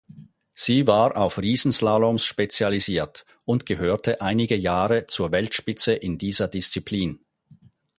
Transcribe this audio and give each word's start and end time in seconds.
Sie 0.55 0.87
war 0.87 1.15
auf 1.15 1.37
Riesenslaloms 1.39 2.25
spezialisiert 2.25 3.23
und 3.45 3.67
gehörte 3.67 4.19
einige 4.19 4.55
Jahre 4.55 5.05
zur 5.05 5.31
Weltspitze 5.31 5.93
in 5.93 6.17
dieser 6.17 6.47
Disziplin. 6.47 7.23